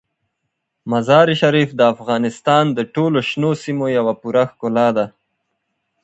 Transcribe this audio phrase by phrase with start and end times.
[0.91, 5.05] مزارشریف د افغانستان د ټولو شنو سیمو یوه پوره ښکلا ده.